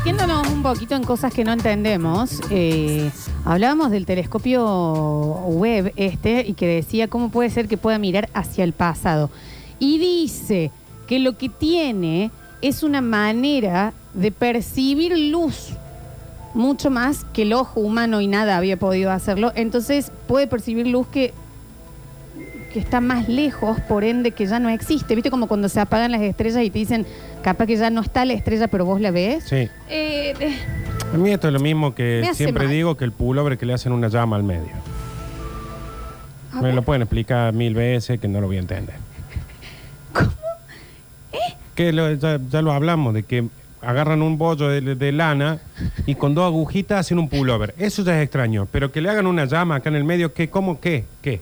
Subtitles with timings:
[0.00, 3.10] metiéndonos un poquito en cosas que no entendemos, eh,
[3.44, 8.64] hablábamos del telescopio web este y que decía cómo puede ser que pueda mirar hacia
[8.64, 9.28] el pasado.
[9.78, 10.70] Y dice
[11.06, 12.30] que lo que tiene
[12.62, 15.74] es una manera de percibir luz
[16.54, 19.52] mucho más que el ojo humano y nada había podido hacerlo.
[19.54, 21.34] Entonces puede percibir luz que,
[22.72, 25.14] que está más lejos, por ende que ya no existe.
[25.14, 27.06] ¿Viste como cuando se apagan las estrellas y te dicen,
[27.42, 29.44] capaz que ya no está la estrella, pero vos la ves?
[29.44, 29.56] Sí.
[29.88, 30.56] Eh, eh,
[31.12, 32.72] A mí esto es lo mismo Me que hace siempre mal.
[32.72, 34.70] digo que el pullover que le hacen una llama al medio.
[36.52, 38.94] a Me ver, lo pueden explicar mil veces que no lo voy a entender.
[40.12, 40.30] ¿Cómo?
[41.74, 43.46] Que lo- ya, ya lo hablamos, de que
[43.82, 45.58] agarran un bollo de, de lana
[46.04, 47.74] y con dos agujitas hacen un pullover.
[47.78, 48.68] Eso ya es extraño.
[48.70, 50.50] Pero que le hagan una llama acá en el medio, ¿qué?
[50.50, 51.04] ¿Cómo qué?
[51.22, 51.40] ¿Qué?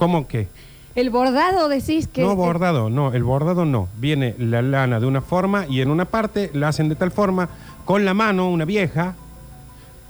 [0.00, 0.48] ¿Cómo qué?
[0.94, 2.22] El bordado decís que...
[2.22, 3.88] No bordado, no, el bordado no.
[3.98, 7.50] Viene la lana de una forma y en una parte la hacen de tal forma,
[7.84, 9.14] con la mano, una vieja,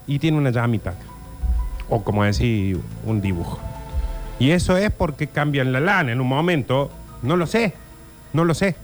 [0.07, 0.95] y tiene una llamita.
[1.89, 3.59] O como decir, un dibujo.
[4.39, 6.89] Y eso es porque cambian la lana en un momento.
[7.23, 7.75] No lo sé,
[8.33, 8.77] no lo sé.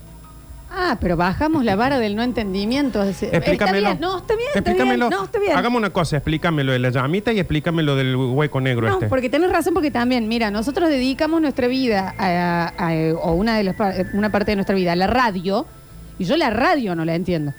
[0.78, 3.02] Ah, pero bajamos la vara del no entendimiento.
[3.02, 3.88] Es- Explícamelo.
[3.88, 5.08] Está bien, no, está bien, está Explícamelo.
[5.08, 5.18] bien.
[5.18, 5.56] No, está bien.
[5.56, 9.06] Hagamos una cosa, explícamelo de la llamita y explícamelo del hueco negro No, este.
[9.06, 13.64] porque tenés razón, porque también, mira, nosotros dedicamos nuestra vida a, a- o una de
[13.64, 13.76] las
[14.12, 15.66] una parte de nuestra vida a la radio,
[16.18, 17.54] y yo la radio no la entiendo.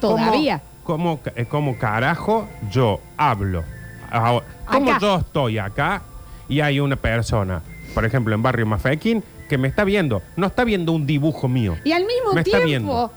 [0.00, 0.60] Todavía.
[0.84, 3.64] ¿Cómo, cómo, eh, cómo carajo yo hablo?
[4.10, 4.98] Ahora, ¿Cómo Acá.
[5.00, 6.02] yo estoy acá
[6.48, 7.62] y hay una persona,
[7.94, 10.22] por ejemplo, en Barrio Mafequín, que me está viendo?
[10.34, 11.76] No está viendo un dibujo mío.
[11.84, 12.66] Y al mismo Me está tiempo.
[12.66, 13.12] viendo.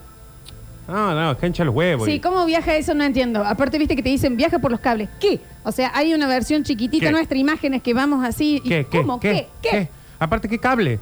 [0.86, 2.04] No, no, cancha los huevos.
[2.04, 2.92] Sí, y- ¿cómo viaja eso?
[2.92, 3.42] No entiendo.
[3.42, 5.08] Aparte, viste que te dicen viaja por los cables.
[5.18, 5.40] ¿Qué?
[5.64, 7.12] O sea, hay una versión chiquitita ¿Qué?
[7.12, 8.60] nuestra, imágenes que vamos así.
[8.62, 9.18] y- ¿Qué, qué, ¿Cómo?
[9.18, 9.70] qué, ¿Qué?
[9.70, 9.88] ¿Qué?
[10.18, 11.00] Aparte, ¿qué cable?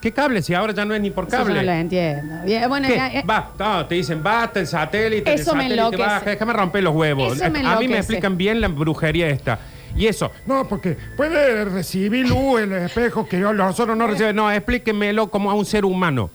[0.00, 0.42] ¿Qué cable?
[0.42, 1.60] Si ahora ya no es ni por Eso yo cable.
[1.60, 2.34] no lo entiendo.
[2.68, 2.96] Bueno, ¿Qué?
[2.96, 6.02] ya- ya- Va, no, te dicen basta el satélite, Eso el me satélite enloquece.
[6.02, 7.40] baja, déjame romper los huevos.
[7.40, 9.60] Eso me A mí me explican bien la brujería esta.
[9.96, 14.34] Y eso, no, porque puede recibir luz el espejo que yo- nosotros no recibimos.
[14.34, 16.30] No, explíquemelo como a un ser humano.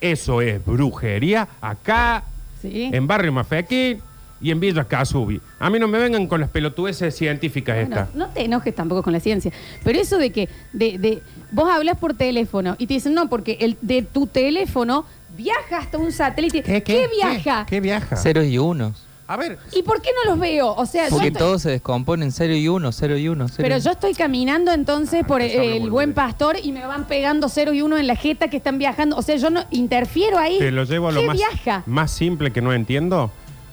[0.00, 2.24] Eso es brujería acá,
[2.62, 2.90] Sí.
[2.92, 4.00] en Barrio Mafequín
[4.40, 5.40] y en Villa Casubi.
[5.58, 8.14] A mí no me vengan con las pelotudeces científicas Bueno, estas.
[8.14, 9.52] no te enojes tampoco con la ciencia.
[9.84, 13.56] Pero eso de que de, de- vos hablas por teléfono y te dicen, no, porque
[13.60, 16.62] el de tu teléfono viaja hasta un satélite.
[16.82, 17.66] ¿Qué, viaja?
[17.66, 18.16] ¿Qué, viaja?
[18.16, 19.02] Ceros y unos.
[19.28, 20.72] A ver, ¿Y por qué no los veo?
[20.72, 23.48] O sea, yo Porque estoy- todo se descompone en cero y uno, cero y uno.
[23.48, 25.90] cero pero y yo estoy caminando entonces por el, boludez.
[25.90, 29.16] buen pastor y me van pegando cero y uno en la jeta que están viajando.
[29.16, 30.58] O sea, yo no interfiero ahí.
[30.60, 31.82] Te lo llevo a lo ¿Qué más, viaja?
[31.86, 33.32] más simple que no entiendo.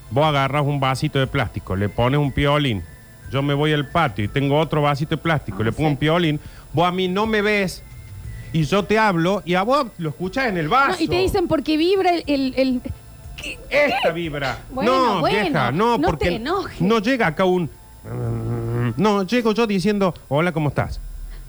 [0.10, 2.82] Vos agarras un vasito de plástico, le pones un piolín.
[3.32, 5.94] Yo me voy al patio y tengo otro vasito de plástico, Ah, le pongo sí.
[5.94, 6.40] un piolín.
[6.74, 7.84] Vos a mí no me ves
[8.54, 10.98] y yo te hablo y a vos lo escuchás en el vaso.
[10.98, 12.24] No, y te dicen porque vibra el...
[12.26, 12.82] el- el-
[13.36, 13.58] ¿Qué?
[13.70, 14.58] Esta vibra.
[14.72, 16.82] Bueno, no, bueno, vieja, no, no porque te enojes.
[16.82, 17.70] no llega acá un.
[18.98, 21.00] No, llego yo diciendo, hola, ¿cómo estás?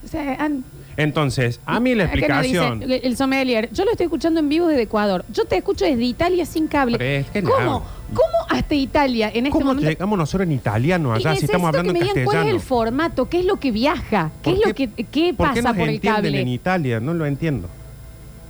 [0.04, 0.64] O sea, an-
[0.98, 2.80] Entonces, a mí la Acá nos explicación.
[2.80, 5.24] dice el sommelier, yo lo estoy escuchando en vivo desde Ecuador.
[5.32, 6.98] Yo te escucho desde Italia sin cable.
[6.98, 7.82] Pero es que ¿Cómo?
[8.12, 9.88] ¿Cómo hasta Italia en este ¿Cómo momento?
[9.88, 12.36] llegamos nosotros en italiano Y allá si necesito estamos hablando que en me digan cuál
[12.36, 12.56] es castellano?
[12.56, 15.34] el formato, qué es lo que viaja, qué es ¿Por lo que qué ¿Por qué
[15.34, 16.40] pasa nos por el entienden cable.
[16.40, 17.00] en Italia?
[17.00, 17.68] No lo entiendo.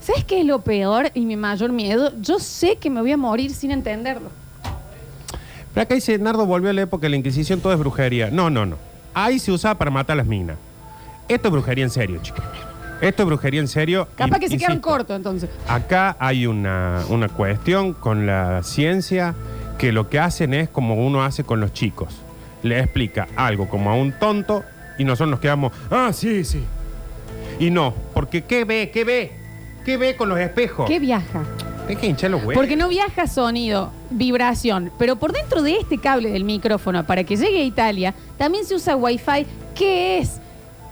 [0.04, 2.12] ¿Sabes qué es lo peor y mi mayor miedo?
[2.20, 4.28] Yo sé que me voy a morir sin entenderlo.
[5.72, 8.30] Pero acá dice, Nardo volvió a la época de la Inquisición, todo es brujería.
[8.30, 8.76] No, no, no.
[9.14, 10.56] Ahí se usaba para matar a las minas.
[11.26, 12.44] Esto es brujería en serio, chicos.
[13.00, 14.06] Esto es brujería en serio.
[14.14, 15.50] Capaz Y- que se quedaron insisto, cortos entonces.
[15.68, 19.34] Acá hay una, una cuestión con la ciencia
[19.78, 22.14] que lo que hacen es como uno hace con los chicos.
[22.62, 24.62] Le explica algo como a un tonto
[24.98, 26.62] y nosotros nos quedamos, ah, sí, sí.
[27.58, 28.90] Y no, porque ¿qué ve?
[28.92, 29.43] ¿Qué ve?
[29.84, 30.86] ¿Qué ve con los espejos?
[30.88, 31.42] ¿Qué viaja?
[31.86, 32.54] Deja hinchar los huevos.
[32.54, 37.36] Porque no viaja sonido, vibración, pero por dentro de este cable del micrófono para que
[37.36, 39.46] llegue a Italia también se usa Wi-Fi.
[39.74, 40.40] ¿Qué es?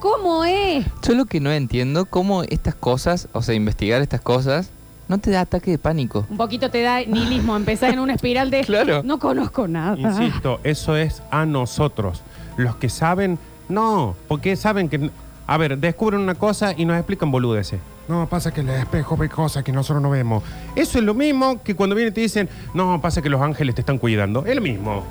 [0.00, 0.84] ¿Cómo es?
[1.02, 4.70] Yo lo que no entiendo, cómo estas cosas, o sea, investigar estas cosas,
[5.08, 6.26] no te da ataque de pánico.
[6.28, 9.02] Un poquito te da nihilismo, empezar en una espiral de Claro.
[9.04, 9.96] no conozco nada.
[9.96, 12.22] Insisto, eso es a nosotros.
[12.56, 13.38] Los que saben,
[13.68, 15.10] no, porque saben que...
[15.46, 17.80] A ver, descubren una cosa y nos explican boludeces.
[18.08, 20.42] No, pasa que el espejo ve cosas que nosotros no vemos.
[20.74, 23.74] Eso es lo mismo que cuando vienen y te dicen, no, pasa que los ángeles
[23.74, 24.44] te están cuidando.
[24.44, 25.04] Es lo mismo.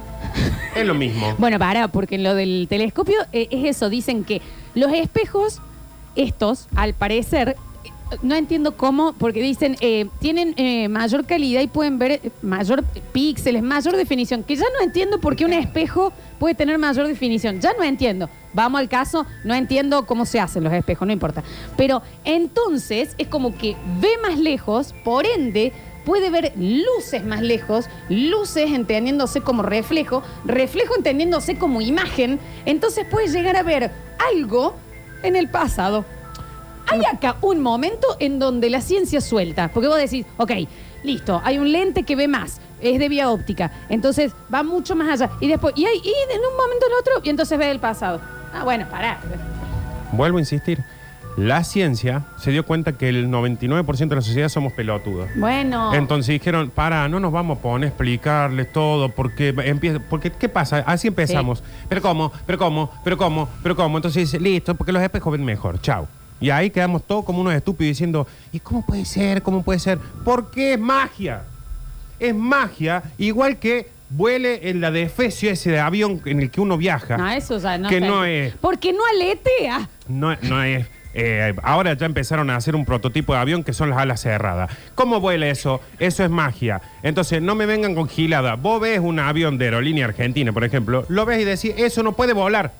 [0.75, 1.35] es lo mismo.
[1.37, 4.41] Bueno, para, porque en lo del telescopio eh, es eso, dicen que
[4.75, 5.61] los espejos,
[6.15, 7.55] estos, al parecer,
[8.21, 12.83] no entiendo cómo, porque dicen, eh, tienen eh, mayor calidad y pueden ver eh, mayor
[13.11, 17.59] píxeles, mayor definición, que ya no entiendo por qué un espejo puede tener mayor definición,
[17.59, 18.29] ya no entiendo.
[18.53, 21.43] Vamos al caso, no entiendo cómo se hacen los espejos, no importa.
[21.77, 25.71] Pero entonces es como que ve más lejos, por ende
[26.05, 33.27] puede ver luces más lejos, luces entendiéndose como reflejo, reflejo entendiéndose como imagen, entonces puede
[33.27, 33.91] llegar a ver
[34.33, 34.75] algo
[35.23, 36.05] en el pasado.
[36.91, 40.51] Hay acá un momento en donde la ciencia suelta, porque vos decís, ok,
[41.03, 45.21] listo, hay un lente que ve más, es de vía óptica, entonces va mucho más
[45.21, 47.79] allá, y después, y, hay, y en un momento en otro, y entonces ve el
[47.79, 48.19] pasado.
[48.53, 49.19] Ah, bueno, pará.
[50.11, 50.83] Vuelvo a insistir.
[51.37, 55.29] La ciencia se dio cuenta que el 99% de la sociedad somos pelotudos.
[55.35, 55.93] Bueno.
[55.93, 60.49] Entonces dijeron, para, no nos vamos a poner a explicarles todo, porque empieza, porque ¿qué
[60.49, 60.79] pasa?
[60.85, 61.63] Así empezamos.
[61.87, 63.97] Pero cómo, pero cómo, pero cómo, pero cómo.
[63.97, 65.79] Entonces dice, listo, porque los espejos ven mejor.
[65.79, 66.07] Chao.
[66.41, 69.41] Y ahí quedamos todos como unos estúpidos diciendo, ¿y cómo puede ser?
[69.41, 69.99] ¿Cómo puede ser?
[70.25, 71.43] Porque es magia.
[72.19, 76.59] Es magia, igual que vuele en la de Efesio ese de avión en el que
[76.61, 77.15] uno viaja.
[77.17, 78.07] no, eso ya no que sé.
[78.07, 79.87] no es Porque no aletea.
[80.07, 80.85] no, no es.
[81.13, 84.69] eh, ahora ya empezaron a hacer un prototipo de avión que son las alas cerradas.
[84.95, 85.79] ¿Cómo vuela eso?
[85.99, 86.81] Eso es magia.
[87.03, 88.55] Entonces, no me vengan con gilada.
[88.55, 92.11] Vos ves un avión de aerolínea argentina, por ejemplo, lo ves y decís, eso no
[92.13, 92.71] puede volar.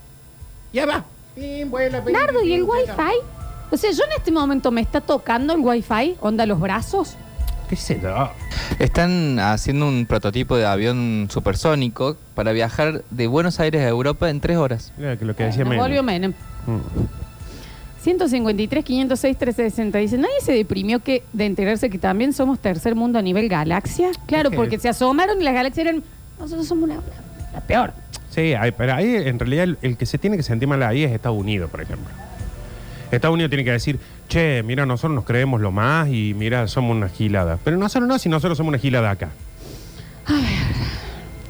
[0.73, 1.05] Ya va.
[1.35, 2.91] Pim, vuela, pim, Nardo, ¿y el wifi?
[3.71, 7.15] O sea, yo en este momento me está tocando el wifi, onda los brazos.
[7.69, 8.33] ¿Qué se da?
[8.79, 14.41] Están haciendo un prototipo de avión supersónico para viajar de Buenos Aires a Europa en
[14.41, 14.91] tres horas.
[14.97, 15.79] Mira que lo que decía Menem.
[15.79, 16.33] volvió Menem.
[16.68, 16.79] Mm.
[18.03, 19.97] 153, 506, 1360.
[20.00, 24.09] Dice, ¿nadie se deprimió que de enterarse que también somos tercer mundo a nivel galaxia?
[24.25, 26.03] Claro, porque se asomaron y las galaxias eran...
[26.39, 27.01] Nosotros somos la, la-
[27.53, 27.94] la peor.
[28.31, 31.03] Sí, hay- pero ahí en realidad el, el que se tiene que sentir mal ahí
[31.03, 32.09] es Estados Unidos, por ejemplo.
[33.11, 36.95] Estados Unidos tiene que decir, che, mira, nosotros nos creemos lo más y mira, somos
[36.95, 37.57] una gilada.
[37.63, 39.29] Pero nosotros no, si nosotros somos una gilada acá.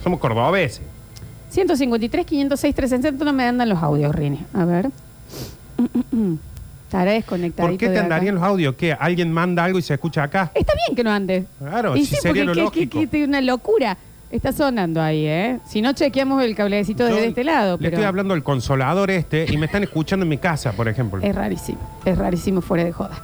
[0.04, 0.82] Somos cordobeses.
[1.50, 4.40] 153, 506, 360 no me andan los audios, Rini.
[4.54, 4.90] A ver.
[6.86, 8.06] Estará desconectadito ¿Por qué de te acá.
[8.06, 8.76] andarían los audios?
[8.76, 8.94] ¿Qué?
[8.94, 10.52] ¿Alguien manda algo y se escucha acá?
[10.54, 11.46] Está bien que no ande.
[11.60, 13.00] Claro, y si sí, sería porque lo que- que- lógico.
[13.12, 13.98] que- que una locura.
[14.32, 15.60] Está sonando ahí, ¿eh?
[15.66, 17.74] Si no, chequeamos el cablecito Yo desde este lado.
[17.74, 20.88] Le Pero estoy hablando al consolador este y me están escuchando en mi casa, por
[20.88, 21.22] ejemplo.
[21.22, 21.80] Es rarísimo.
[22.06, 23.22] Es rarísimo fuera de joda.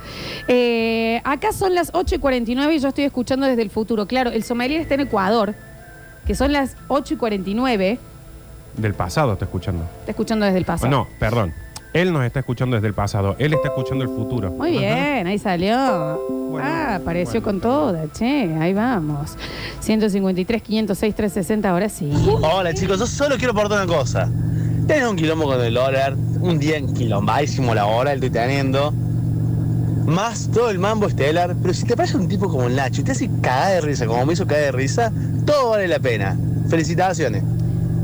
[0.50, 4.06] Eh, acá son las 8 y 49 y yo estoy escuchando desde el futuro.
[4.06, 5.56] Claro, el sommelier está en Ecuador,
[6.26, 8.00] que son las 8 y 49.
[8.76, 9.86] Del pasado está escuchando.
[10.02, 10.92] Está escuchando desde el pasado.
[10.92, 11.54] No, perdón.
[11.94, 13.36] Él nos está escuchando desde el pasado.
[13.40, 14.52] Él está escuchando el futuro.
[14.52, 16.22] Muy bien, ahí salió.
[16.50, 17.60] Bueno, ah, apareció bueno.
[17.60, 19.36] con toda, che, ahí vamos.
[19.80, 22.12] 153, 506, 360, ahora sí.
[22.42, 24.30] Hola chicos, yo solo quiero aportar una cosa.
[24.88, 28.94] Tenés un quilombo con el dólar, un día quilombadísimo la hora, el estoy teniendo.
[30.06, 33.04] Más todo el mambo estelar, pero si te parece un tipo como el Nacho y
[33.04, 35.12] te hace cagar de risa, como me hizo cagar de risa,
[35.46, 36.38] todo vale la pena.
[36.70, 37.44] Felicitaciones.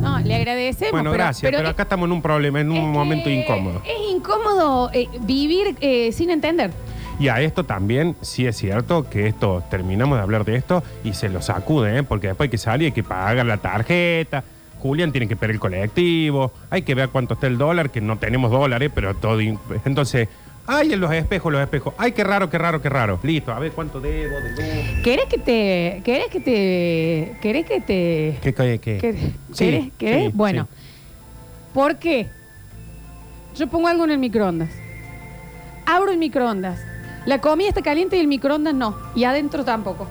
[0.03, 0.91] No, le agradecemos.
[0.91, 3.81] Bueno, pero, gracias, pero, pero acá estamos en un problema, en un que momento incómodo.
[3.85, 6.71] Es incómodo eh, vivir eh, sin entender.
[7.19, 11.13] Y a esto también, sí es cierto que esto, terminamos de hablar de esto y
[11.13, 12.03] se lo sacude, ¿eh?
[12.03, 14.43] porque después hay que salir, hay que pagar la tarjeta.
[14.79, 18.17] Julián tiene que pedir el colectivo, hay que ver cuánto está el dólar, que no
[18.17, 19.39] tenemos dólares, pero todo.
[19.85, 20.27] Entonces,
[20.67, 21.93] ay, en los espejos, los espejos.
[21.97, 23.19] Ay, qué raro, qué raro, qué raro.
[23.23, 25.03] Listo, a ver cuánto debo de luz.
[25.03, 26.01] ¿Querés que te.
[26.03, 27.37] ¿Querés que te.
[27.41, 28.39] ¿Querés que te.
[28.41, 28.97] ¿Qué, qué, qué?
[28.97, 29.21] ¿Querés?
[29.51, 29.91] Sí, ¿Querés?
[29.97, 30.25] ¿Querés?
[30.25, 30.67] sí, bueno.
[30.69, 30.77] sí.
[31.73, 32.29] ¿Por qué?
[33.55, 34.69] Yo pongo algo en el microondas.
[35.85, 36.79] Abro el microondas.
[37.25, 38.97] La comida está caliente y el microondas no.
[39.15, 40.07] Y adentro tampoco.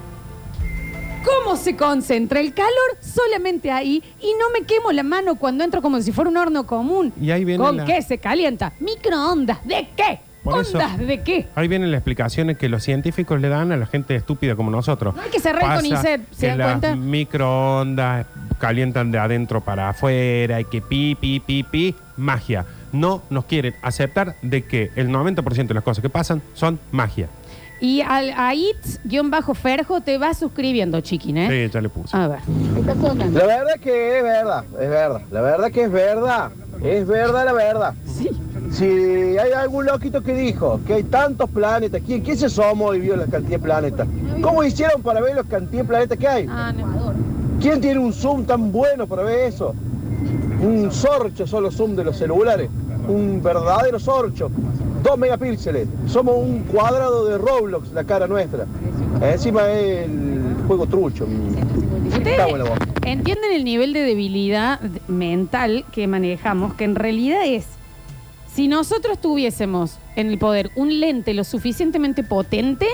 [1.23, 5.81] ¿Cómo se concentra el calor solamente ahí y no me quemo la mano cuando entro
[5.81, 7.13] como si fuera un horno común?
[7.19, 8.73] Y ahí viene ¿Con la- qué se calienta?
[8.79, 9.65] ¿Microondas?
[9.65, 10.19] ¿De qué?
[10.43, 11.47] Por eso- ¿Ondas de qué?
[11.55, 15.15] Ahí vienen las explicaciones que los científicos le dan a la gente estúpida como nosotros.
[15.15, 16.95] No hay que cerrar Pasa CONICET, ¿se que dan las cuenta?
[16.95, 18.25] microondas
[18.59, 22.65] calientan de adentro para afuera y que pi, pi, pi, pi, magia.
[22.91, 27.27] No nos quieren aceptar de que el 90% de las cosas que pasan son magia.
[27.81, 31.47] Y al, a Itz-Ferjo te va suscribiendo, chiquín, ¿eh?
[31.67, 32.15] Sí, ya le puse.
[32.15, 32.39] A ver.
[33.33, 35.21] La verdad que es verdad, es verdad.
[35.31, 36.51] La verdad que es verdad.
[36.81, 37.93] Es verdad la verdad.
[38.05, 38.29] Sí.
[38.71, 38.85] Si
[39.37, 43.15] hay algún loquito que dijo que hay tantos planetas, ¿quién, quién se somos y vio
[43.15, 44.07] la cantidad de planetas?
[44.41, 46.47] ¿Cómo hicieron para ver la cantidad de planetas que hay?
[46.49, 47.13] Ah, no.
[47.61, 49.75] ¿Quién tiene un zoom tan bueno para ver eso?
[50.61, 52.69] Un sorcho son los zoom de los celulares.
[53.07, 54.49] Un verdadero sorcho.
[55.03, 55.87] Dos megapíxeles.
[56.07, 58.65] Somos un cuadrado de Roblox la cara nuestra.
[59.21, 61.27] Encima es el juego trucho.
[62.25, 62.92] Está bueno vos.
[63.05, 67.65] Entienden el nivel de debilidad mental que manejamos, que en realidad es,
[68.53, 72.87] si nosotros tuviésemos en el poder un lente lo suficientemente potente,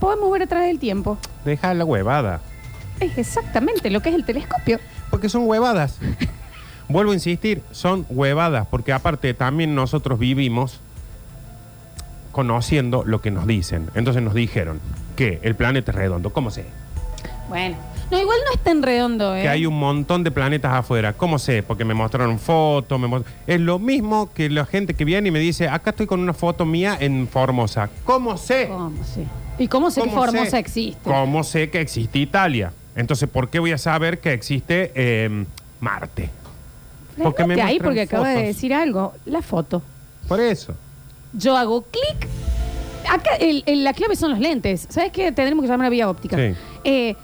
[0.00, 1.18] podemos ver a través del tiempo.
[1.44, 2.40] Deja la huevada.
[3.00, 4.78] Es exactamente lo que es el telescopio.
[5.10, 5.98] Porque son huevadas.
[6.88, 10.80] Vuelvo a insistir, son huevadas, porque aparte también nosotros vivimos
[12.32, 13.88] conociendo lo que nos dicen.
[13.94, 14.80] Entonces nos dijeron
[15.16, 16.30] que el planeta es redondo.
[16.30, 16.66] ¿Cómo sé?
[17.48, 17.76] Bueno.
[18.12, 19.42] No, igual no es tan redondo, ¿eh?
[19.42, 21.12] Que hay un montón de planetas afuera.
[21.14, 21.62] ¿Cómo sé?
[21.62, 23.00] Porque me mostraron fotos.
[23.00, 26.06] Me mos- es lo mismo que la gente que viene y me dice, acá estoy
[26.06, 27.88] con una foto mía en Formosa.
[28.04, 28.68] ¿Cómo sé?
[28.68, 29.24] ¿Cómo sé?
[29.58, 30.58] ¿Y cómo sé que ¿Cómo Formosa sé?
[30.58, 31.00] existe?
[31.10, 32.72] ¿Cómo sé que existe Italia?
[32.94, 35.44] Entonces, ¿por qué voy a saber que existe eh,
[35.80, 36.28] Marte?
[37.22, 38.46] Porque me ahí muestran porque acaba de fotos.
[38.48, 39.14] decir algo.
[39.26, 39.82] La foto.
[40.28, 40.74] Por eso.
[41.32, 42.28] Yo hago clic.
[43.10, 44.86] Acá el- el- la clave son los lentes.
[44.90, 45.32] ¿Sabes qué?
[45.32, 46.36] Tendremos que llamar a vía óptica.
[46.36, 46.54] Sí.
[46.84, 47.16] Eh,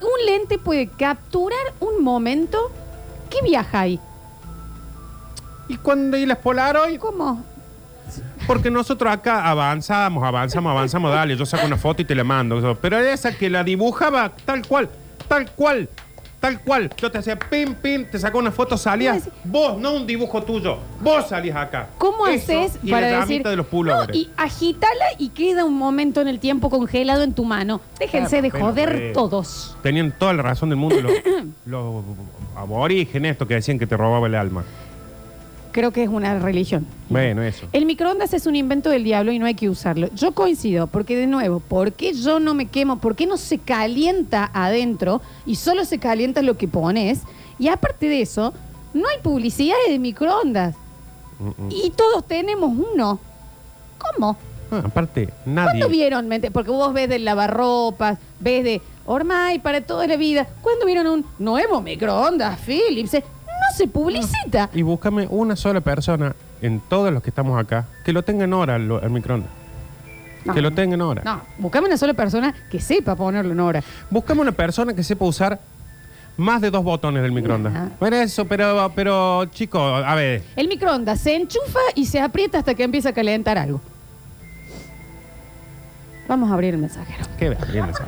[0.00, 2.70] un lente puede capturar un momento
[3.30, 4.00] que viaja ahí.
[5.68, 6.98] ¿Y cuándo y las Polaroid?
[6.98, 7.44] ¿Cómo?
[8.46, 12.78] Porque nosotros acá avanzamos, avanzamos, avanzamos, dale, yo saco una foto y te la mando.
[12.80, 14.88] Pero esa que la dibujaba tal cual,
[15.26, 15.88] tal cual,
[16.46, 16.90] tal cual.
[16.96, 19.28] Yo te hacía pim, pim, te sacó una foto, salías.
[19.44, 20.78] Vos, no un dibujo tuyo.
[21.00, 21.88] Vos salías acá.
[21.98, 25.64] ¿Cómo Eso haces y para la decir llamita de los no, y agítala y queda
[25.64, 27.80] un momento en el tiempo congelado en tu mano?
[27.98, 29.76] Déjense Ah, de bueno, joder todos.
[29.82, 31.12] Tenían toda la razón del mundo los,
[31.66, 32.04] los
[32.56, 34.64] aborígenes, estos que decían que te robaba el alma.
[35.76, 36.86] Creo que es una religión.
[37.10, 37.66] Bueno, eso.
[37.74, 40.08] El microondas es un invento del diablo y no hay que usarlo.
[40.14, 42.98] Yo coincido, porque de nuevo, ¿por qué yo no me quemo?
[42.98, 47.20] ¿Por qué no se calienta adentro y solo se calienta lo que pones?
[47.58, 48.54] Y aparte de eso,
[48.94, 50.76] no hay publicidad de microondas.
[51.38, 51.68] Mm, mm.
[51.68, 53.20] Y todos tenemos uno.
[53.98, 54.38] ¿Cómo?
[54.70, 55.72] Ah, aparte, nadie.
[55.72, 56.30] ¿Cuándo vieron?
[56.54, 60.48] Porque vos ves del lavarropas, ves de Ormay para toda la vida.
[60.62, 63.22] ¿Cuándo vieron un nuevo microondas Philips?
[63.70, 64.70] No se publicita.
[64.74, 68.52] Y búscame una sola persona en todos los que estamos acá que lo tenga en
[68.52, 69.50] hora lo- el microondas.
[70.44, 70.54] No.
[70.54, 71.22] Que lo tenga en hora.
[71.24, 73.82] No, buscame una sola persona que sepa ponerlo en hora.
[74.10, 75.58] Búscame una persona que sepa usar
[76.36, 77.74] más de dos botones del microondas.
[77.74, 77.88] Ajá.
[77.98, 80.44] Bueno, eso, pero, pero, chicos, a ver.
[80.54, 83.80] El microondas se enchufa y se aprieta hasta que empieza a calentar algo.
[86.28, 87.24] Vamos a abrir el mensajero.
[87.38, 87.56] Qué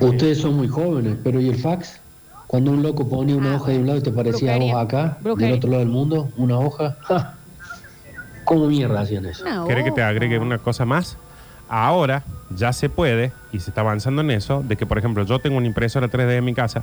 [0.01, 2.01] Ustedes son muy jóvenes, pero ¿y el fax?
[2.49, 4.75] Cuando un loco ponía una Ah, hoja de un lado y te parecía a brujería.
[4.75, 5.49] vos acá, Brujería.
[5.49, 6.97] del otro lado del mundo, una hoja.
[7.03, 7.35] ¡ja!
[8.45, 9.45] ¿Cómo mierda hacían eso?
[9.67, 11.17] ¿Querés que te agregue una cosa más?
[11.69, 15.39] Ahora ya se puede, y se está avanzando en eso, de que, por ejemplo, yo
[15.39, 16.83] tengo una impresora 3D en mi casa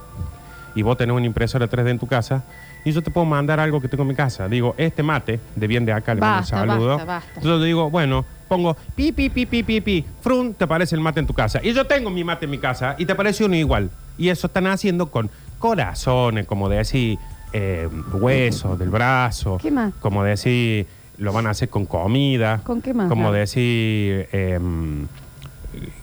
[0.75, 2.43] y vos tenés una impresora 3D en tu casa
[2.83, 4.47] y yo te puedo mandar algo que tengo en mi casa.
[4.47, 6.87] Digo, este mate, de bien de acá, le mando un saludo.
[6.97, 7.41] basta, basta.
[7.41, 11.01] Yo te digo, bueno, pongo pi, pi, pi, pi, pi, pi, frun, te aparece el
[11.01, 11.59] mate en tu casa.
[11.63, 13.89] Y yo tengo mi mate en mi casa y te aparece uno igual.
[14.19, 17.17] Y eso están haciendo con corazones, como decir,
[17.53, 19.57] eh, huesos del brazo.
[19.61, 19.93] ¿Qué más?
[20.01, 22.61] Como decir, lo van a hacer con comida.
[22.63, 23.09] ¿Con qué más?
[23.09, 24.59] Como decir, eh,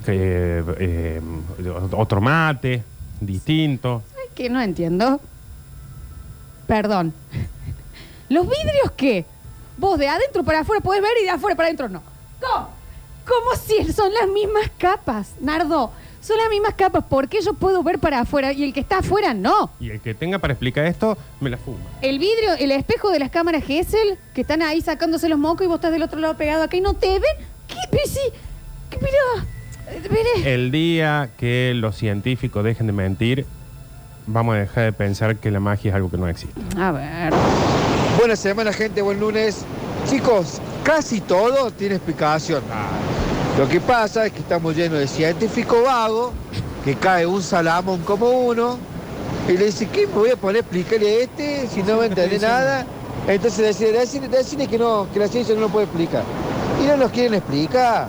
[0.05, 1.21] que, eh,
[1.93, 2.83] otro mate,
[3.21, 4.03] distinto.
[4.17, 5.21] Ay, que no entiendo.
[6.67, 7.13] Perdón.
[8.29, 9.27] ¿Los vidrios qué?
[9.77, 12.03] Vos de adentro para afuera podés ver y de afuera para adentro no.
[12.41, 12.69] ¿Cómo?
[13.27, 15.93] Como si son las mismas capas, Nardo.
[16.23, 17.05] Son las mismas capas.
[17.05, 19.71] ¿Por qué yo puedo ver para afuera y el que está afuera no?
[19.81, 21.79] Y el que tenga para explicar esto, me la fuma.
[22.01, 25.69] El vidrio, el espejo de las cámaras Gesell, que están ahí sacándose los mocos y
[25.69, 27.23] vos estás del otro lado pegado acá y no te ven.
[27.67, 27.75] ¿Qué?
[27.91, 28.21] Pero sí.
[28.89, 28.99] ¿Qué?
[28.99, 29.97] Pero.
[29.97, 33.45] eh, pero- El día que los científicos dejen de mentir,
[34.29, 36.61] vamos a dejar de pensar que la magia es algo que no existe.
[36.79, 37.33] A ver.
[38.17, 39.03] Buena semana, gente.
[39.03, 39.65] Buen lunes.
[40.09, 42.63] Chicos, casi todo tiene explicación.
[43.59, 46.33] Lo que pasa es que estamos llenos de científicos vagos,
[46.85, 48.79] que cae un salamón como uno,
[49.49, 52.05] y le dice, ¿qué me voy a poner a explicarle a este si no va
[52.05, 52.87] a entender nada?
[53.29, 56.25] Entonces decide, decide, decide que no, que la ciencia no lo puede explicar.
[56.83, 58.09] Y no nos quieren explicar.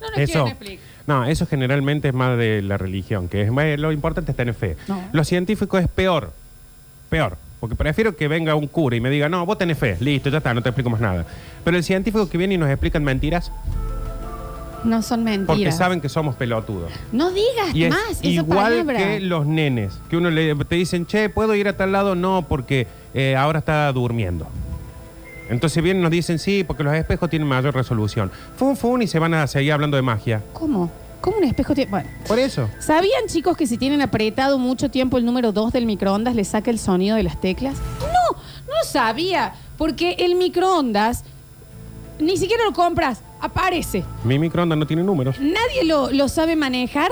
[0.00, 0.84] No nos Eso, quieren explicar.
[1.06, 4.54] no, eso generalmente es más de la religión, que es más- lo importante es tener
[4.54, 4.76] fe.
[4.88, 5.00] No.
[5.12, 6.32] Lo científico es peor,
[7.10, 10.30] peor, porque prefiero que venga un cura y me diga, no, vos tenés fe, listo,
[10.30, 11.26] ya está, no te explico más nada.
[11.62, 13.52] Pero el científico que viene y nos explican mentiras,
[14.84, 15.46] No son mentiras.
[15.46, 16.90] porque saben que somos pelotudos.
[17.12, 18.98] No digas Y es más esa igual palabra.
[18.98, 22.14] que los nenes, que uno le te dicen, che, ¿puedo ir a tal lado?
[22.14, 24.46] No, porque eh, ahora está durmiendo.
[25.50, 28.30] Entonces vienen y nos dicen, sí, porque los espejos tienen mayor resolución.
[28.56, 30.42] Fun, fun, y se van a seguir hablando de magia.
[30.52, 30.90] ¿Cómo?
[31.20, 31.90] ¿Cómo un espejo tiene.?
[31.90, 32.08] Bueno.
[32.26, 32.70] Por eso.
[32.78, 36.70] ¿Sabían, chicos, que si tienen apretado mucho tiempo el número 2 del microondas, le saca
[36.70, 37.76] el sonido de las teclas?
[38.00, 39.54] No, no sabía.
[39.76, 41.24] Porque el microondas
[42.20, 44.04] ni siquiera lo compras, aparece.
[44.24, 45.36] Mi microondas no tiene números.
[45.40, 47.10] Nadie lo, lo sabe manejar.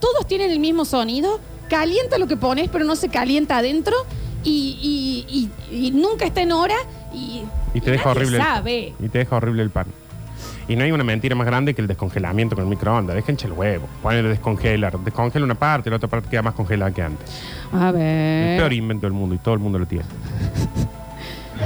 [0.00, 1.40] Todos tienen el mismo sonido.
[1.68, 3.94] Calienta lo que pones, pero no se calienta adentro.
[4.42, 6.74] Y, y- y- y nunca está en hora.
[7.14, 7.42] Y,
[7.74, 8.36] Y te deja nadie horrible.
[8.38, 8.94] el- sabe.
[8.98, 9.86] y te deja horrible el pan.
[10.68, 13.16] Y no hay una mentira más grande que el descongelamiento con el microondas.
[13.16, 13.86] Déjense el huevo.
[14.02, 14.98] Ponen descongelar.
[15.00, 17.28] Descongela una parte y la otra parte queda más congelada que antes.
[17.72, 18.58] A El ver.
[18.60, 20.04] peor invento del mundo y todo el mundo lo tiene.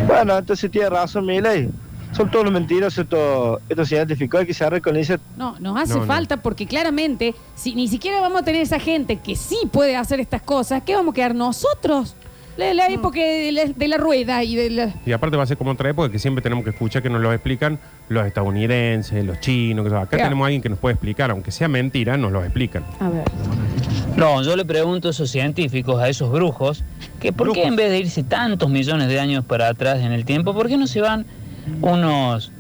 [0.07, 1.69] Bueno, entonces tiene razón Milei.
[2.17, 4.41] Son todos los mentirosos, estos, estos científicos.
[4.41, 5.17] Hay que con eso.
[5.37, 6.07] No, nos hace No, no.
[6.07, 10.21] falta porque claramente, si ni siquiera vamos a tener esa gente que sí puede hacer
[10.21, 12.15] estas cosas, ¿qué vamos a quedar nosotros?
[12.57, 14.95] La, la época de la, de la rueda y de la...
[15.05, 17.21] Y aparte va a ser como otra época que siempre tenemos que escuchar que nos
[17.21, 19.85] lo explican los estadounidenses, los chinos.
[19.89, 20.25] Que, acá Claro.
[20.27, 22.85] tenemos a alguien que nos puede explicar, aunque sea mentira, nos lo explican.
[23.01, 23.25] A ver.
[24.17, 26.85] No, yo le pregunto a esos científicos, a esos brujos,
[27.21, 27.69] que por qué Brujos.
[27.71, 30.77] en vez de irse tantos millones de años para atrás en el tiempo, ¿por qué
[30.77, 31.27] no se van
[31.81, 32.53] unos,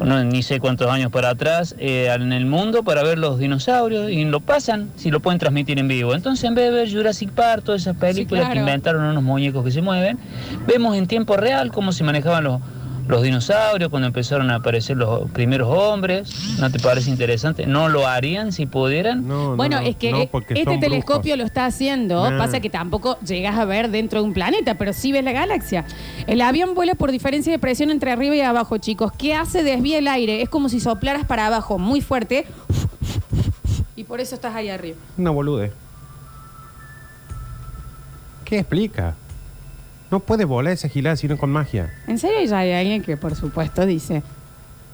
[0.00, 4.10] no, ni sé cuántos años para atrás eh, en el mundo para ver los dinosaurios
[4.10, 6.14] y lo pasan si lo pueden transmitir en vivo?
[6.14, 8.54] Entonces en vez de ver Jurassic Park, todas esas películas claro.
[8.54, 10.18] que inventaron unos muñecos que se mueven,
[10.66, 12.60] vemos en tiempo real cómo se manejaban los,
[13.08, 16.58] los dinosaurios cuando empezaron a aparecer los primeros hombres.
[16.60, 17.66] ¿No te parece interesante?
[17.66, 19.26] ¿No lo harían si pudieran?
[19.26, 21.38] No, no, Bueno, no, es que no, porque este telescopio brujos.
[21.38, 22.38] lo está haciendo, Nah.
[22.38, 25.84] pasa que tampoco llegas a ver dentro de un planeta, pero sí ves la galaxia.
[26.26, 29.12] El avión vuela por diferencia de presión entre arriba y abajo, chicos.
[29.12, 29.62] ¿Qué hace?
[29.62, 30.42] Desvía el aire.
[30.42, 32.46] Es como si soplaras para abajo muy fuerte
[33.96, 34.96] y por eso estás ahí arriba.
[35.18, 35.72] Una bolude.
[38.44, 39.14] ¿Qué explica?
[40.12, 41.90] No puede volar esa gilada sino con magia.
[42.06, 44.22] ¿En serio ya hay alguien que por supuesto dice,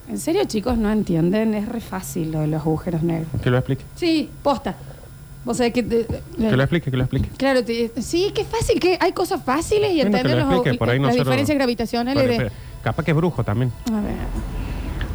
[0.07, 1.53] ¿en serio chicos no entienden?
[1.55, 3.27] Es re fácil lo de los agujeros negros.
[3.43, 3.83] Que lo explique.
[3.97, 4.77] Sí, posta.
[5.43, 5.83] Vos sabés que...
[5.83, 6.05] te-
[6.37, 7.29] Que lo explique, que lo explique.
[7.35, 10.53] Claro, te- sí, qué fácil, que hay cosas fáciles y Bueno, que entender lo los
[10.53, 12.37] explique, agu- por ahí las nosotros- diferencias gravitacionales Bueno, de...
[12.49, 13.73] pero capaz que es brujo también.
[13.91, 14.13] A ver.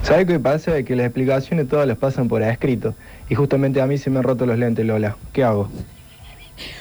[0.03, 0.83] ¿Sabes qué pasa?
[0.83, 2.95] Que las explicaciones todas las pasan por escrito.
[3.31, 5.17] Y justamente a mí se me han roto los lentes, Lola.
[5.33, 5.71] ¿Qué hago?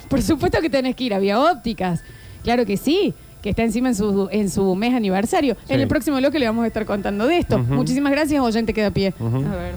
[0.09, 2.03] Por supuesto que tenés que ir a Vía Ópticas.
[2.43, 5.55] Claro que sí, que está encima en su, en su mes aniversario.
[5.67, 5.73] Sí.
[5.73, 7.59] En el próximo bloque le vamos a estar contando de esto.
[7.59, 9.13] Muchísimas gracias, oyente queda pie.
[9.19, 9.37] Ujú.
[9.37, 9.73] A ver.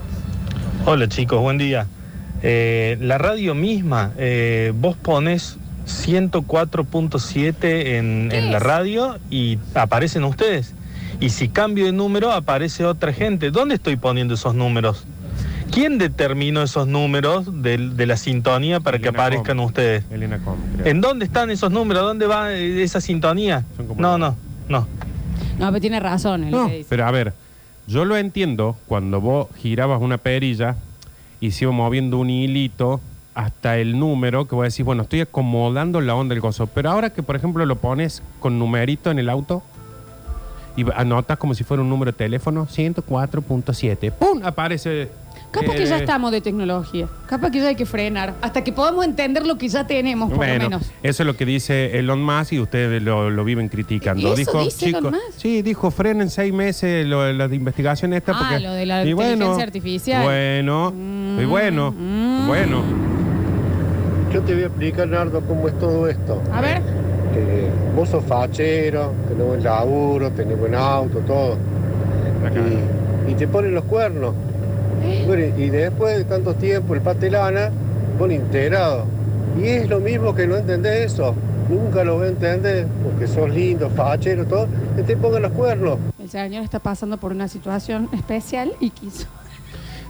[0.84, 1.86] Hola chicos, buen día.
[2.42, 10.24] Eh, la radio misma, eh, vos pones 104.7 en, ¿Qué en la radio y aparecen
[10.24, 10.74] ustedes.
[11.20, 13.50] Y si cambio de número aparece otra gente.
[13.50, 15.06] ¿Dónde estoy poniendo esos números?
[15.70, 19.66] ¿Quién determinó esos números de, la sintonía para que aparezcan Com.
[19.66, 20.04] ustedes?
[20.10, 20.56] Elena Com.
[20.84, 22.02] ¿En dónde están esos números?
[22.04, 23.64] ¿Dónde va eh, esa sintonía?
[23.98, 24.36] No, no,
[24.68, 24.86] no.
[25.58, 26.86] No, pero tiene razón en lo No, que dice.
[26.88, 27.32] pero a ver,
[27.86, 30.76] yo lo entiendo cuando vos girabas una perilla
[31.40, 33.00] y se iba moviendo un hilito
[33.34, 36.66] hasta el número que vos decís, bueno, estoy acomodando la onda del gozo.
[36.68, 39.62] Pero ahora que, por ejemplo, lo pones con numerito en el auto
[40.74, 44.40] y anotas como si fuera un número de teléfono, 104.7, ¡pum!
[44.44, 45.10] Aparece.
[45.60, 47.08] Capaz que ya eh, estamos de tecnología.
[47.26, 48.34] Capaz que ya hay que frenar.
[48.40, 50.92] Hasta que podamos entender lo que ya tenemos, por Bueno, lo menos.
[51.02, 54.28] eso es lo que dice Elon Musk y ustedes lo, lo viven criticando.
[54.28, 55.22] ¿Eso dijo, dice Elon Musk?
[55.38, 58.32] sí, dijo, frenen seis meses lo, la de investigación esta.
[58.32, 60.22] Ah, porque, lo de la y inteligencia artificial.
[60.24, 60.92] Bueno,
[61.40, 62.46] y bueno, Mm.
[62.46, 62.82] bueno.
[64.32, 66.42] Yo te voy a explicar, Nardo, cómo es todo esto.
[66.52, 66.82] A ver.
[67.34, 71.56] Eh, vos sos fachero, tenés buen laburo, tenés buen auto, todo.
[73.28, 74.34] Y, y te ponen los cuernos.
[75.26, 77.70] Bueno, y después de tanto tiempo, el pastelana,
[78.18, 79.06] pone integrado.
[79.60, 81.34] Y es lo mismo que no entendés eso.
[81.68, 85.98] Nunca lo voy a entender, porque sos lindo, fachero, todo, que te pongan los cuernos.
[86.18, 89.26] El señor está pasando por una situación especial y quiso.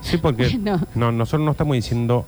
[0.03, 0.59] Sí, porque
[0.95, 2.27] no, nosotros no estamos diciendo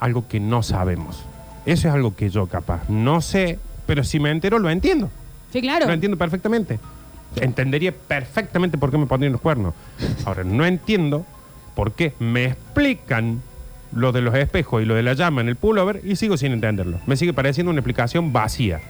[0.00, 1.22] algo que no sabemos.
[1.64, 5.10] Eso es algo que yo capaz no sé, pero si me entero lo entiendo.
[5.50, 5.86] Sí, claro.
[5.86, 6.78] Lo entiendo perfectamente.
[7.36, 9.74] Entendería perfectamente por qué me pondrían los cuernos.
[10.24, 11.24] Ahora, no entiendo
[11.74, 13.42] por qué me explican
[13.94, 16.52] lo de los espejos y lo de la llama en el pullover y sigo sin
[16.52, 17.00] entenderlo.
[17.06, 18.80] Me sigue pareciendo una explicación vacía.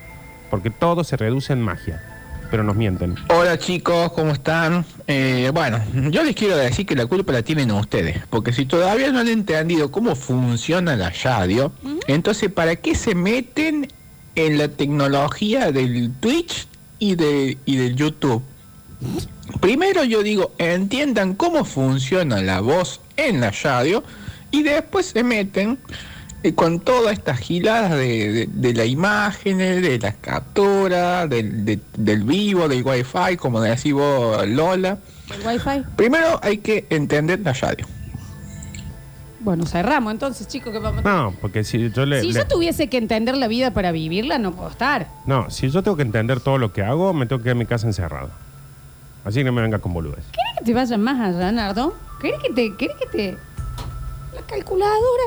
[0.51, 2.03] Porque todo se reduce en magia.
[2.51, 3.17] Pero nos mienten.
[3.29, 4.85] Hola chicos, ¿cómo están?
[5.09, 9.11] Eh, bueno, yo les quiero decir que la culpa la tienen ustedes, porque si todavía
[9.11, 11.73] no han entendido cómo funciona la radio,
[12.07, 13.89] entonces ¿para qué se meten
[14.37, 16.69] en la tecnología del Twitch
[17.01, 18.43] y, de, y del YouTube?
[19.61, 24.03] Primero yo digo, entiendan cómo funciona la voz en la radio
[24.51, 25.79] y después se meten
[26.43, 31.81] eh, con todas estas giladas de, de, de la imagen, de las capturas, del, de-
[31.97, 34.99] del vivo, del wifi, como decís vos, Lola.
[35.35, 35.83] El wifi.
[35.97, 37.87] Primero hay que entender la radio.
[39.41, 42.23] Bueno, cerramos entonces, chicos, que vamos No, porque si yo le...
[42.23, 45.09] Si le- yo tuviese que entender la vida para vivirla, no puedo estar.
[45.27, 47.59] No, si yo tengo que entender todo lo que hago, me tengo que quedar en
[47.59, 48.31] mi casa encerrado.
[49.25, 50.25] Así que no me venga con boludes.
[50.33, 51.97] ¿Querés que te vaya más allá, Nardo?
[52.21, 52.77] ¿Querés que te...
[52.77, 53.39] ¿Querés que te...
[54.35, 55.25] La calculadora?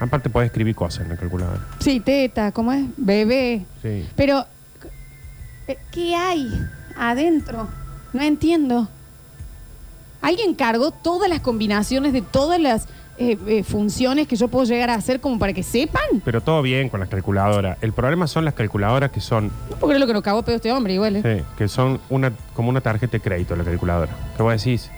[0.00, 1.60] Aparte podés escribir cosas en la calculadora.
[1.78, 2.84] Sí, teta, ¿cómo es?
[2.96, 3.64] Bebé.
[3.80, 4.08] Sí.
[4.16, 4.44] Pero,
[5.90, 6.50] ¿qué hay
[6.96, 7.68] adentro?
[8.12, 8.88] No entiendo.
[10.20, 12.88] Alguien cargó todas las combinaciones de todas las
[13.18, 16.02] eh, eh, funciones que yo puedo llegar a hacer como para que sepan.
[16.24, 17.78] Pero todo bien con las calculadoras.
[17.80, 20.56] El problema son las calculadoras que son, No porque es lo que nos cagó pedo
[20.56, 21.16] este hombre, igual.
[21.16, 21.22] ¿eh?
[21.38, 24.12] sí, que son una, como una tarjeta de crédito la calculadora.
[24.36, 24.90] ¿Qué vos decís?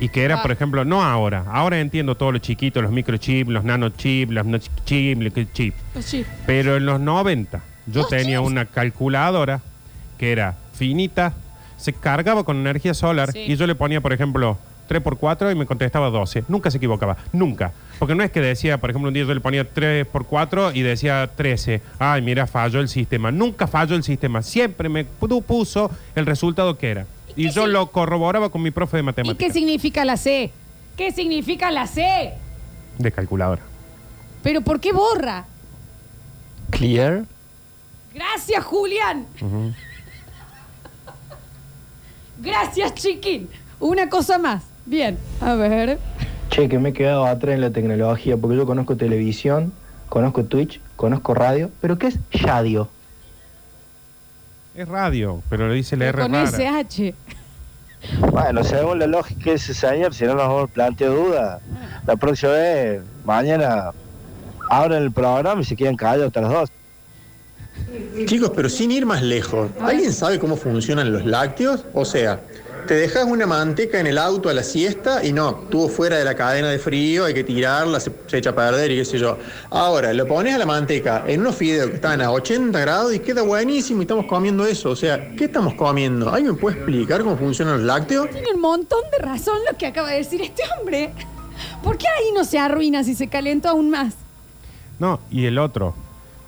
[0.00, 0.42] Y que era, Ah.
[0.42, 1.44] por ejemplo, no ahora.
[1.48, 5.74] Ahora entiendo todo lo chiquito, los microchips, los nanochips, los no chips, los que chip.
[5.92, 6.24] Pues sí.
[6.46, 8.50] Pero en los 90 yo Los tenía chips.
[8.50, 9.60] una calculadora
[10.18, 11.34] que era finita,
[11.76, 13.40] se cargaba con energía solar Sí.
[13.48, 14.58] y yo le ponía, por ejemplo,
[14.92, 16.44] 3x4 y me contestaba 12.
[16.48, 17.72] Nunca se equivocaba, nunca.
[17.98, 21.30] Porque no es que decía, por ejemplo, un día yo le ponía 3x4 y decía
[21.34, 21.80] 13.
[21.98, 23.30] Ay, mira, falló el sistema.
[23.30, 24.42] Nunca falló el sistema.
[24.42, 27.06] Siempre me pu- puso el resultado que era.
[27.36, 29.46] Y, yo lo corroboraba con mi profe de ¿Y matemáticas.
[29.46, 30.50] qué significa la C?
[30.96, 32.34] ¿Qué significa la C?
[32.98, 33.62] De calculadora.
[34.42, 35.46] ¿Pero por qué borra?
[36.70, 37.24] Clear.
[38.12, 39.26] Gracias, Julián.
[42.38, 43.48] Gracias, chiquín.
[43.80, 44.64] Una cosa más.
[44.86, 45.98] Bien, a ver.
[46.50, 49.72] Che, que me he quedado atrás en la tecnología, porque yo conozco televisión,
[50.08, 52.88] conozco Twitch, conozco radio, pero ¿qué es radio?
[54.74, 56.48] Es radio, pero le dice la R Con rara.
[56.48, 57.14] SH.
[58.32, 61.60] Bueno, según la lógica de ese señor, si no nos plantea duda,
[62.06, 63.92] la próxima vez, mañana,
[64.68, 66.70] abren el programa y se quedan callados hasta las dos.
[68.26, 71.84] Chicos, pero sin ir más lejos, ¿alguien sabe cómo funcionan los lácteos?
[71.94, 72.40] O sea,
[72.86, 76.24] te dejas una manteca en el auto a la siesta y no, estuvo fuera de
[76.24, 79.18] la cadena de frío, hay que tirarla, se, se echa a perder y qué sé
[79.18, 79.38] yo.
[79.70, 83.18] Ahora, lo pones a la manteca en unos fideos que están a 80 grados y
[83.20, 84.90] queda buenísimo y estamos comiendo eso.
[84.90, 86.30] O sea, ¿qué estamos comiendo?
[86.30, 88.30] ¿Alguien me puede explicar cómo funcionan los lácteos?
[88.30, 91.12] Tiene un montón de razón lo que acaba de decir este hombre.
[91.82, 94.14] ¿Por qué ahí no se arruina si se calentó aún más?
[94.98, 95.94] No, y el otro,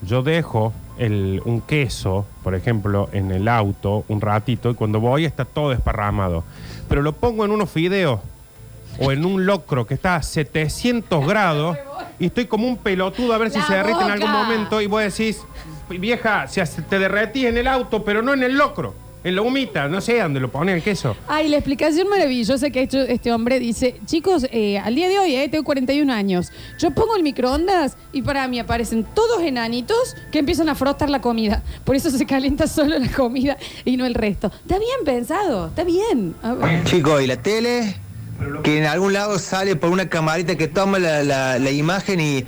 [0.03, 5.25] yo dejo el, un queso, por ejemplo, en el auto un ratito y cuando voy
[5.25, 6.45] está todo desparramado.
[6.89, 8.21] Pero lo pongo en unos fideos
[9.01, 11.77] o en un locro que está a 700 grados
[12.19, 14.87] y estoy como un pelotudo a ver si La se derrite en algún momento y
[14.87, 15.43] vos decís,
[15.89, 18.95] vieja, hace- te derretís en el auto, pero no en el locro,
[19.25, 21.17] en la humita, no sé dónde lo pone el queso.
[21.27, 25.19] Ay, la explicación maravillosa que ha hecho este hombre dice, chicos, eh, al día de
[25.19, 30.15] hoy eh, tengo 41 años, yo pongo el microondas y para mí aparecen todos enanitos
[30.31, 31.63] que empiezan a frotar la comida.
[31.85, 34.49] Por eso se calienta solo la comida y no el resto.
[34.63, 36.35] Está bien pensado, está bien.
[36.85, 37.97] Chicos, ¿y la tele?
[38.63, 42.45] Que en algún lado sale por una camarita que toma la, la- la imagen y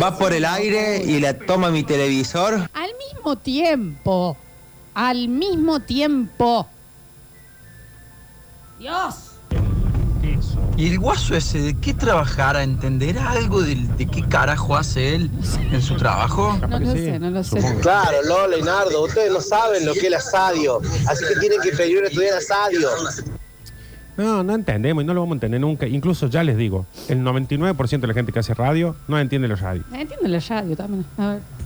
[0.00, 2.68] va por el aire y la toma mi televisor.
[2.74, 4.36] Al mismo tiempo,
[5.00, 6.68] al mismo tiempo.
[8.78, 9.30] Dios.
[10.76, 12.62] ¿Y el guaso ese de qué trabajará?
[12.62, 15.30] ¿Entenderá algo de, de qué carajo hace él
[15.72, 16.58] en su trabajo?
[16.68, 17.60] No lo sé, no lo sé.
[17.80, 21.60] Claro, Lola y Nardo, ustedes no saben lo que es el asadio, así que tienen
[21.62, 22.88] que pedir estudiar asadio.
[24.18, 25.86] No, no entendemos y no lo vamos a entender nunca.
[25.86, 29.60] Incluso ya les digo, el 99% de la gente que hace radio no entiende los
[29.60, 29.86] radios.
[29.94, 31.06] Entiendo la radio también.
[31.16, 31.59] A ver.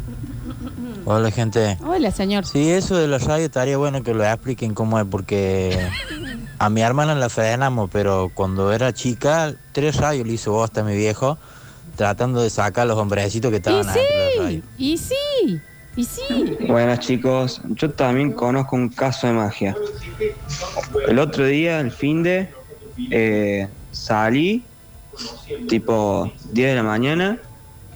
[1.04, 1.78] Hola gente.
[1.84, 2.46] Hola, señor.
[2.46, 5.78] Sí, eso de la radio estaría bueno que lo expliquen cómo es, porque
[6.58, 10.84] a mi hermana la frenamos, pero cuando era chica, tres radios le hizo bosta a
[10.84, 11.38] mi viejo,
[11.96, 15.60] tratando de sacar a los hombrecitos que estaban la sí, y sí,
[15.96, 16.22] y sí.
[16.66, 19.76] Buenas chicos, yo también conozco un caso de magia.
[21.06, 22.50] El otro día, el fin de,
[23.10, 24.64] eh, salí
[25.68, 27.38] tipo 10 de la mañana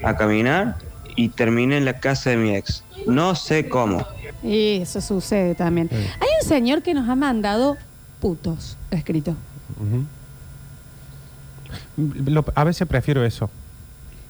[0.03, 0.77] a caminar
[1.19, 2.85] y terminé en la casa de mi ex.
[3.07, 4.07] No sé cómo.
[4.43, 5.89] Y eso sucede también.
[5.93, 7.77] Hay un señor que nos ha mandado
[8.21, 9.35] putos, escrito.
[12.27, 13.51] Lo- a veces prefiero eso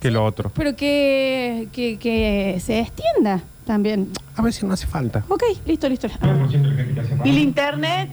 [0.01, 0.51] que lo otro.
[0.55, 4.09] Pero que, que, que se extienda también.
[4.37, 5.25] A veces no hace falta.
[5.29, 6.09] Ok, listo, listo.
[7.25, 8.09] Y el internet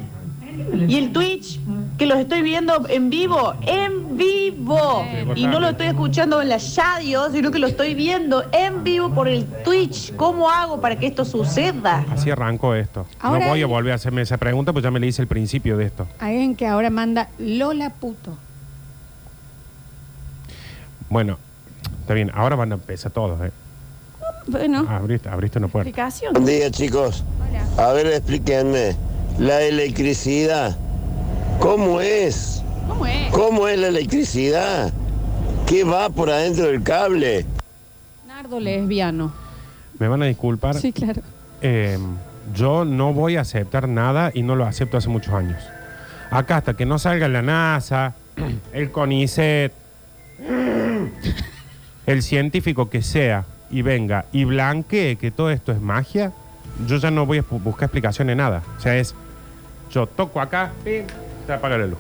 [0.88, 1.60] y el Twitch,
[1.97, 5.05] que los estoy viendo en vivo, en vivo.
[5.36, 9.13] Y no lo estoy escuchando en la radio, sino que lo estoy viendo en vivo
[9.13, 10.15] por el Twitch.
[10.15, 12.05] ¿Cómo hago para que esto suceda?
[12.12, 13.05] Así arrancó esto.
[13.19, 15.27] Ahora no voy a volver a hacerme esa pregunta, pues ya me le hice el
[15.27, 16.08] principio de esto.
[16.19, 18.38] Alguien que ahora manda Lola puto.
[21.10, 21.38] Bueno,
[22.01, 23.51] está bien, ahora van a empezar todos, ¿eh?
[24.47, 26.10] Bueno, Abriste, abriste una puerta.
[26.31, 27.23] Buen día, chicos.
[27.77, 28.95] A ver, explíquenme.
[29.39, 30.77] La electricidad,
[31.60, 32.63] ¿cómo es?
[32.88, 33.32] ¿Cómo es?
[33.32, 34.94] ¿Cómo es la electricidad?
[35.68, 37.46] ¿Qué va por adentro del cable?
[38.28, 39.34] Nardo lesbiano.
[39.98, 40.76] Me van a disculpar.
[40.76, 41.22] Sí, claro.
[41.62, 41.98] Eh,
[42.54, 45.62] yo no voy a aceptar nada y no lo acepto hace muchos años.
[46.30, 48.13] Acá hasta que no salga la NASA,
[48.74, 49.72] el CONICET,
[52.06, 56.32] el científico que sea y venga y blanquee que todo esto es magia,
[56.88, 58.62] yo ya no voy a bu- buscar explicación de nada.
[58.78, 59.15] O sea, es,
[59.91, 61.06] yo toco acá, pim,
[61.45, 61.99] se apaga la luz.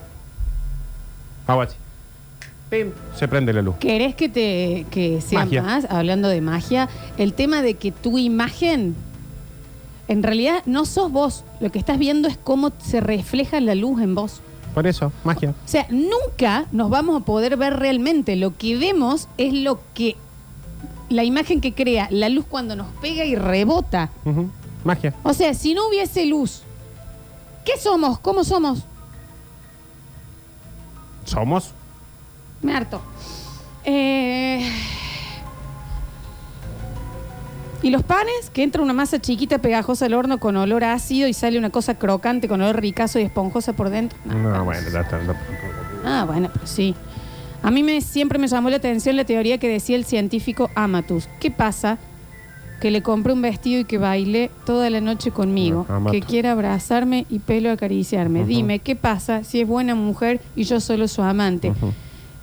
[2.69, 3.75] Pim, se prende la luz.
[3.79, 5.61] ¿Querés que te que sea Magia.
[5.61, 8.95] más, hablando de magia, el tema de que tu imagen,
[10.07, 14.01] en realidad no sos vos, lo que estás viendo es cómo se refleja la luz
[14.01, 14.41] en vos.
[14.73, 15.51] Por eso, magia.
[15.51, 18.35] O sea, nunca nos vamos a poder ver realmente.
[18.35, 20.15] Lo que vemos es lo que.
[21.07, 24.09] La imagen que crea la luz cuando nos pega y rebota.
[24.25, 24.49] Ujú,
[24.83, 25.13] Magia.
[25.23, 26.63] O sea, si no hubiese luz,
[27.63, 28.19] ¿qué somos?
[28.19, 28.85] ¿Cómo somos?
[31.25, 31.73] Somos.
[32.61, 33.01] Me harto.
[33.83, 34.71] Eh,
[37.83, 41.33] Y los panes, que entra una masa chiquita pegajosa al horno con olor ácido y
[41.33, 44.17] sale una cosa crocante con olor ricazo y esponjosa por dentro.
[44.25, 45.19] No, bueno, ya está.
[45.21, 45.35] no.
[46.03, 46.95] Ah, bueno, pero sí.
[47.61, 51.27] A mí me, siempre me llamó la atención la teoría que decía el científico Amatus.
[51.39, 51.99] ¿Qué pasa?
[52.79, 55.85] Que le compré un vestido y que baile toda la noche conmigo.
[55.89, 58.39] Ah, que quiera abrazarme y pelo acariciarme.
[58.41, 58.47] Ujú.
[58.49, 61.73] Dime, ¿qué pasa si es buena mujer y yo solo su amante?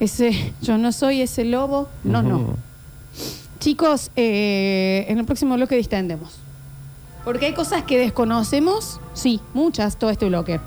[0.01, 1.89] Ese, yo no soy ese lobo.
[2.03, 2.37] No, no.
[2.39, 2.57] Ujú.
[3.61, 6.39] Chicos, eh, en el próximo bloque distendemos.
[7.25, 10.59] Porque hay cosas que desconocemos, sí, muchas, todo este bloque.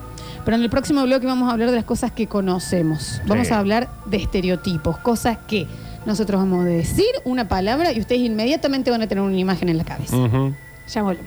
[0.46, 3.20] Pero en el próximo bloque vamos a hablar de las cosas que conocemos.
[3.28, 3.54] Vamos Sí.
[3.54, 5.68] a hablar de estereotipos, cosas que
[6.06, 9.78] nosotros vamos a decir una palabra y ustedes inmediatamente van a tener una imagen en
[9.78, 10.16] la cabeza.
[10.18, 10.54] Ujú.
[10.94, 11.24] Ya volvemos.